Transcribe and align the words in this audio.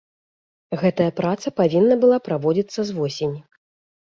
Гэтая 0.83 1.09
праца 1.19 1.47
павінна 1.61 1.99
была 2.07 2.17
праводзіцца 2.29 2.79
з 2.89 2.97
восені. 2.97 3.39